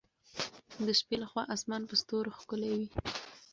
د 0.85 0.87
شپې 0.99 1.15
له 1.21 1.27
خوا 1.31 1.43
اسمان 1.55 1.81
په 1.89 1.95
ستورو 2.01 2.35
ښکلی 2.39 2.71
وي. 2.79 2.87